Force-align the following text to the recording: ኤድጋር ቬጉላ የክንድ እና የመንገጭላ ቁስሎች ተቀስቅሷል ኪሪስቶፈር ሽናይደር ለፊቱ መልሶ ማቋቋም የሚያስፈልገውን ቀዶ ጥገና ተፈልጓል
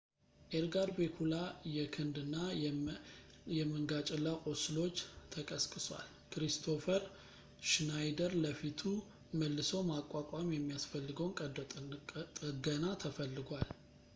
ኤድጋር 0.57 0.89
ቬጉላ 0.97 1.33
የክንድ 1.73 2.15
እና 2.21 2.35
የመንገጭላ 3.57 4.25
ቁስሎች 4.51 4.95
ተቀስቅሷል 5.35 6.07
ኪሪስቶፈር 6.35 7.05
ሽናይደር 7.73 8.33
ለፊቱ 8.45 8.81
መልሶ 9.43 9.71
ማቋቋም 9.91 10.49
የሚያስፈልገውን 10.57 11.37
ቀዶ 11.41 11.55
ጥገና 11.75 12.83
ተፈልጓል 13.05 13.67